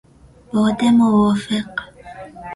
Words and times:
باد 0.51 0.83
موافق 0.83 1.69